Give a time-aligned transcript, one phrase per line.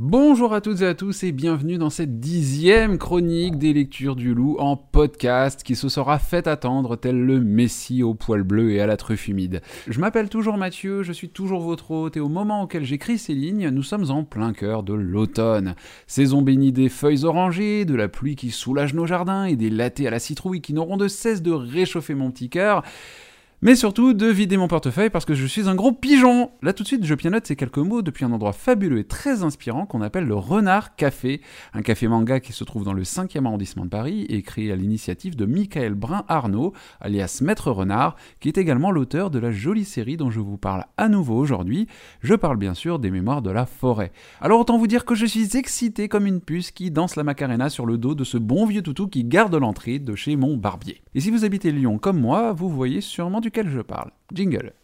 [0.00, 4.32] Bonjour à toutes et à tous et bienvenue dans cette dixième chronique des lectures du
[4.32, 8.80] loup en podcast qui se sera fait attendre tel le messie au poil bleu et
[8.80, 9.60] à la truffe humide.
[9.88, 13.34] Je m'appelle toujours Mathieu, je suis toujours votre hôte et au moment auquel j'écris ces
[13.34, 15.74] lignes, nous sommes en plein cœur de l'automne.
[16.06, 20.06] Saison bénie des feuilles orangées, de la pluie qui soulage nos jardins et des lattés
[20.06, 22.84] à la citrouille qui n'auront de cesse de réchauffer mon petit cœur
[23.60, 26.52] mais surtout de vider mon portefeuille parce que je suis un gros pigeon.
[26.62, 29.42] Là tout de suite, je pianote ces quelques mots depuis un endroit fabuleux et très
[29.42, 31.40] inspirant qu'on appelle le Renard Café,
[31.74, 34.76] un café manga qui se trouve dans le 5e arrondissement de Paris et créé à
[34.76, 39.84] l'initiative de Michael Brun Arnaud, alias Maître Renard, qui est également l'auteur de la jolie
[39.84, 41.88] série dont je vous parle à nouveau aujourd'hui.
[42.22, 44.12] Je parle bien sûr des Mémoires de la forêt.
[44.40, 47.70] Alors autant vous dire que je suis excité comme une puce qui danse la macarena
[47.70, 51.02] sur le dos de ce bon vieux toutou qui garde l'entrée de chez mon barbier.
[51.16, 54.10] Et si vous habitez Lyon comme moi, vous voyez sûrement du duquel je parle.
[54.34, 54.74] Jingle.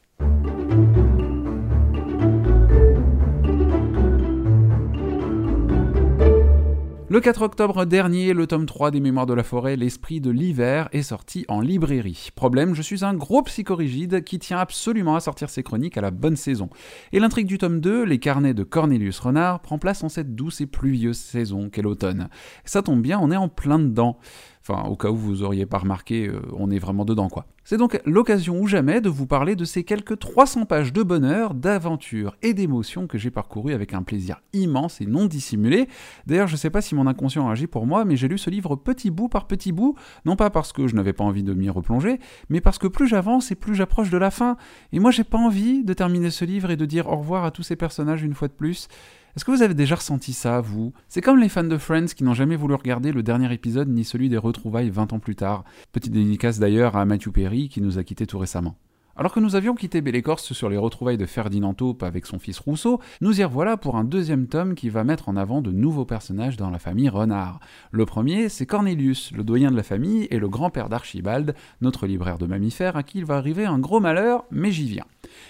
[7.10, 10.88] Le 4 octobre dernier, le tome 3 des Mémoires de la forêt, L'esprit de l'hiver,
[10.92, 12.30] est sorti en librairie.
[12.34, 16.10] Problème, je suis un gros psychorigide qui tient absolument à sortir ses chroniques à la
[16.10, 16.70] bonne saison.
[17.12, 20.62] Et l'intrigue du tome 2, Les carnets de Cornelius Renard, prend place en cette douce
[20.62, 22.30] et pluvieuse saison qu'est l'automne.
[22.64, 24.18] Ça tombe bien, on est en plein dedans.
[24.66, 27.44] Enfin, au cas où vous auriez pas remarqué, euh, on est vraiment dedans quoi.
[27.64, 31.52] C'est donc l'occasion ou jamais de vous parler de ces quelques 300 pages de bonheur,
[31.52, 35.86] d'aventure et d'émotion que j'ai parcouru avec un plaisir immense et non dissimulé.
[36.26, 38.74] D'ailleurs, je sais pas si mon inconscient agit pour moi, mais j'ai lu ce livre
[38.74, 41.68] petit bout par petit bout, non pas parce que je n'avais pas envie de m'y
[41.68, 42.18] replonger,
[42.48, 44.56] mais parce que plus j'avance et plus j'approche de la fin.
[44.92, 47.50] Et moi, j'ai pas envie de terminer ce livre et de dire au revoir à
[47.50, 48.88] tous ces personnages une fois de plus.
[49.36, 50.92] Est-ce que vous avez déjà ressenti ça, vous?
[51.08, 54.04] C'est comme les fans de Friends qui n'ont jamais voulu regarder le dernier épisode ni
[54.04, 55.64] celui des retrouvailles 20 ans plus tard.
[55.90, 58.76] Petite dédicace d'ailleurs à Matthew Perry qui nous a quittés tout récemment.
[59.16, 62.60] Alors que nous avions quitté Bellécorce sur les retrouvailles de Ferdinand Taupe avec son fils
[62.60, 66.04] Rousseau, nous y revoilà pour un deuxième tome qui va mettre en avant de nouveaux
[66.04, 67.58] personnages dans la famille Renard.
[67.90, 72.38] Le premier, c'est Cornelius, le doyen de la famille et le grand-père d'Archibald, notre libraire
[72.38, 75.06] de mammifères à qui il va arriver un gros malheur, mais j'y viens.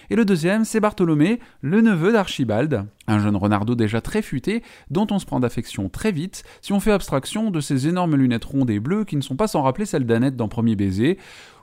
[0.09, 5.07] Et le deuxième, c'est Bartholomé, le neveu d'Archibald, un jeune renardeau déjà très futé, dont
[5.11, 8.69] on se prend d'affection très vite, si on fait abstraction de ces énormes lunettes rondes
[8.69, 11.17] et bleues qui ne sont pas sans rappeler celles d'Annette dans Premier Baiser.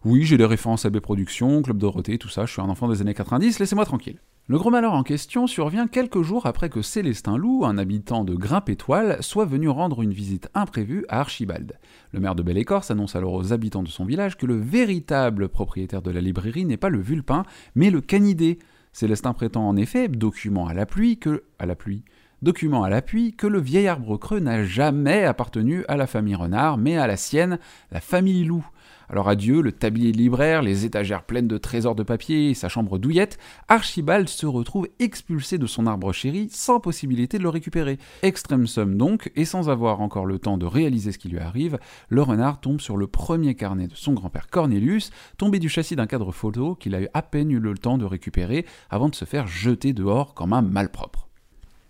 [0.04, 2.88] Oui, j'ai des références à B Productions, Club Dorothée, tout ça, je suis un enfant
[2.88, 4.19] des années 90, laissez-moi tranquille.
[4.48, 8.34] Le gros malheur en question survient quelques jours après que Célestin Loup, un habitant de
[8.34, 11.78] Grimpe-Étoile, soit venu rendre une visite imprévue à Archibald.
[12.10, 16.02] Le maire de Belle-Écorce annonce alors aux habitants de son village que le véritable propriétaire
[16.02, 17.44] de la librairie n'est pas le vulpin,
[17.76, 18.58] mais le canidé.
[18.92, 21.44] Célestin prétend en effet, document à la pluie, que.
[21.60, 22.02] à la pluie.
[22.42, 26.76] Document à l'appui que le vieil arbre creux n'a jamais appartenu à la famille Renard,
[26.76, 27.60] mais à la sienne,
[27.92, 28.66] la famille Loup.
[29.08, 32.98] Alors adieu, le tablier libraire, les étagères pleines de trésors de papier et sa chambre
[32.98, 33.38] douillette,
[33.69, 37.98] Archibald se retrouve expulsé de son arbre chéri sans possibilité de le récupérer.
[38.22, 41.78] Extrême somme donc, et sans avoir encore le temps de réaliser ce qui lui arrive,
[42.08, 46.06] le renard tombe sur le premier carnet de son grand-père Cornelius, tombé du châssis d'un
[46.08, 49.26] cadre photo qu'il a eu à peine eu le temps de récupérer avant de se
[49.26, 51.22] faire jeter dehors comme un malpropre.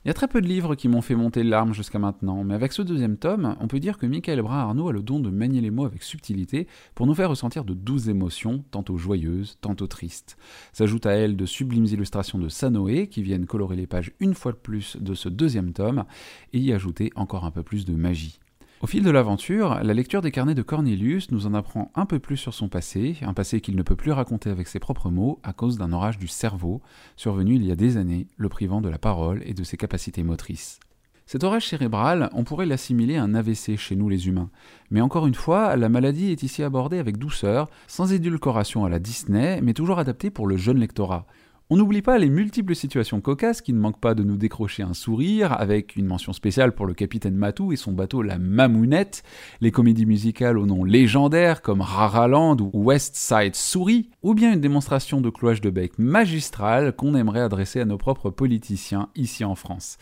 [0.05, 2.55] Il y a très peu de livres qui m'ont fait monter larmes jusqu'à maintenant, mais
[2.55, 5.31] avec ce deuxième tome, on peut dire que Michael Brun Arnaud a le don de
[5.31, 9.87] manier les mots avec subtilité pour nous faire ressentir de douces émotions, tantôt joyeuses, tantôt
[9.87, 10.37] tristes.
[10.73, 14.51] S'ajoutent à elles de sublimes illustrations de Sanoé qui viennent colorer les pages une fois
[14.51, 16.05] de plus de ce deuxième tome
[16.53, 18.41] et y ajouter encore un peu plus de magie.
[18.83, 22.19] Au fil de l'aventure, la lecture des carnets de Cornelius nous en apprend un peu
[22.19, 25.39] plus sur son passé, un passé qu'il ne peut plus raconter avec ses propres mots
[25.45, 26.83] à cause d'un orage du cerveau,
[27.17, 30.25] survenu il y a des années, le privant de la parole et de ses capacités
[30.25, 30.81] motrices.
[31.27, 34.51] Cet orage cérébral, on pourrait l'assimiler à un AVC chez nous les humains.
[34.91, 38.99] Mais encore une fois, la maladie est ici abordée avec douceur, sans édulcoration à la
[38.99, 41.27] Disney, mais toujours adaptée pour le jeune lectorat.
[41.75, 44.93] On n'oublie pas les multiples situations cocasses qui ne manquent pas de nous décrocher un
[44.93, 49.23] sourire, avec une mention spéciale pour le capitaine Matou et son bateau La Mamounette,
[49.63, 54.61] les comédies musicales au nom légendaire comme Raraland ou West Side Souris, ou bien une
[54.61, 59.55] démonstration de cloche de bec magistrale qu'on aimerait adresser à nos propres politiciens ici en
[59.55, 59.97] France.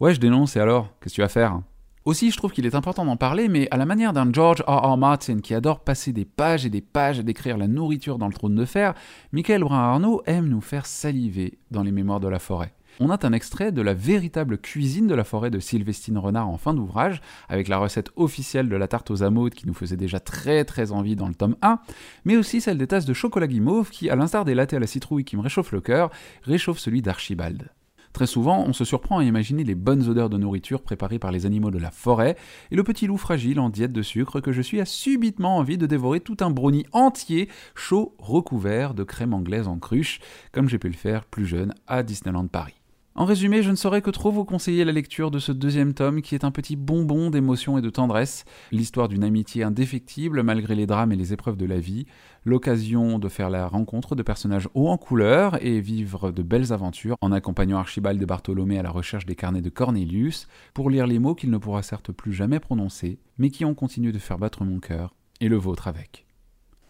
[0.00, 1.62] Ouais, je dénonce et alors Qu'est-ce que tu vas faire?
[2.06, 4.92] Aussi, je trouve qu'il est important d'en parler, mais à la manière d'un George R.
[4.92, 4.96] R.
[4.96, 8.32] Martin qui adore passer des pages et des pages à décrire la nourriture dans le
[8.32, 8.94] trône de fer,
[9.32, 12.72] Michael Brun Arnaud aime nous faire saliver dans les mémoires de la forêt.
[12.98, 16.56] On a un extrait de la véritable cuisine de la forêt de Sylvestine Renard en
[16.56, 20.18] fin d'ouvrage, avec la recette officielle de la tarte aux amours qui nous faisait déjà
[20.18, 21.78] très très envie dans le tome 1,
[22.24, 24.86] mais aussi celle des tasses de chocolat guimauve qui, à l'instar des latés à la
[24.86, 26.10] citrouille qui me réchauffent le cœur,
[26.44, 27.68] réchauffe celui d'Archibald.
[28.16, 31.44] Très souvent, on se surprend à imaginer les bonnes odeurs de nourriture préparées par les
[31.44, 32.34] animaux de la forêt,
[32.70, 35.76] et le petit loup fragile en diète de sucre que je suis a subitement envie
[35.76, 40.20] de dévorer tout un brownie entier, chaud, recouvert de crème anglaise en cruche,
[40.50, 42.80] comme j'ai pu le faire plus jeune à Disneyland Paris.
[43.18, 46.20] En résumé, je ne saurais que trop vous conseiller la lecture de ce deuxième tome
[46.20, 50.84] qui est un petit bonbon d'émotion et de tendresse, l'histoire d'une amitié indéfectible malgré les
[50.84, 52.04] drames et les épreuves de la vie,
[52.44, 57.16] l'occasion de faire la rencontre de personnages hauts en couleur et vivre de belles aventures
[57.22, 61.18] en accompagnant Archibald de Bartholomé à la recherche des carnets de Cornelius pour lire les
[61.18, 64.62] mots qu'il ne pourra certes plus jamais prononcer, mais qui ont continué de faire battre
[64.62, 66.25] mon cœur et le vôtre avec.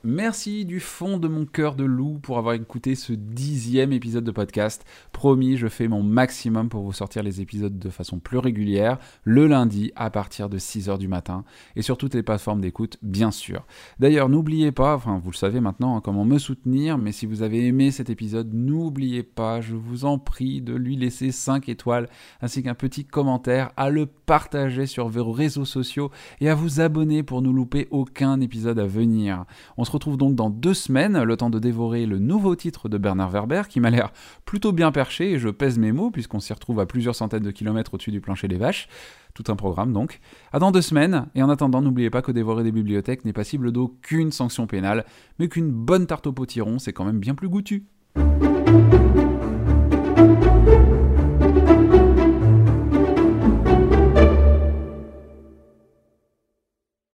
[0.08, 4.30] Merci du fond de mon cœur de loup pour avoir écouté ce dixième épisode de
[4.30, 4.84] podcast.
[5.10, 9.48] Promis, je fais mon maximum pour vous sortir les épisodes de façon plus régulière, le
[9.48, 11.42] lundi à partir de 6h du matin,
[11.74, 13.66] et sur toutes les plateformes d'écoute, bien sûr.
[13.98, 17.42] D'ailleurs, n'oubliez pas, enfin vous le savez maintenant, hein, comment me soutenir, mais si vous
[17.42, 22.08] avez aimé cet épisode, n'oubliez pas, je vous en prie, de lui laisser 5 étoiles,
[22.40, 27.24] ainsi qu'un petit commentaire, à le partager sur vos réseaux sociaux, et à vous abonner
[27.24, 29.46] pour ne louper aucun épisode à venir.
[29.96, 33.62] Retrouve donc dans deux semaines, le temps de dévorer le nouveau titre de Bernard Werber,
[33.68, 34.12] qui m'a l'air
[34.44, 37.50] plutôt bien perché, et je pèse mes mots, puisqu'on s'y retrouve à plusieurs centaines de
[37.50, 38.88] kilomètres au-dessus du plancher des vaches.
[39.34, 40.20] Tout un programme donc.
[40.52, 43.72] À dans deux semaines, et en attendant, n'oubliez pas que dévorer des bibliothèques n'est passible
[43.72, 45.04] d'aucune sanction pénale,
[45.38, 47.86] mais qu'une bonne tarte au potiron, c'est quand même bien plus goûtu.